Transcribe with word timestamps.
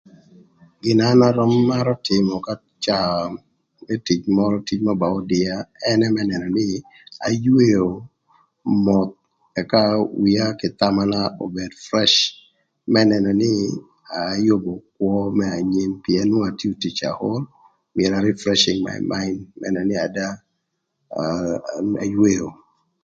Gïn 0.81 0.97
na 0.97 1.05
an 1.13 1.21
arömö 1.27 1.57
marö 1.69 1.93
tïmö 2.07 2.35
ka 2.45 2.53
caa 2.85 3.13
më 3.85 3.93
tic 4.07 4.21
mörö 4.35 4.57
ba 5.01 5.07
ödïa 5.19 5.55
ënë 5.91 6.07
më 6.15 6.21
nënö 6.29 6.47
nï 6.57 6.67
ayweo 7.27 7.87
moth 8.85 9.13
ëka 9.61 9.81
wia 10.23 10.45
kï 10.59 10.69
thamana 10.79 11.19
obed 11.45 11.71
fresh, 11.87 12.17
më 12.93 13.01
nënö 13.11 13.31
nï 13.41 13.53
ayübö 14.33 14.71
kwö 14.95 15.13
më 15.37 15.45
anyim 15.57 15.91
pïën 16.03 16.25
nwongo 16.29 16.47
atio 16.49 16.71
tic 16.81 16.97
aol 17.11 17.43
myero 17.95 18.15
arefreshing 18.19 18.79
my 18.87 18.97
mine, 19.11 19.39
më 19.59 19.67
nënö 19.73 19.87
nï 19.89 19.97
ada 20.07 20.27
ayweo. 22.05 22.47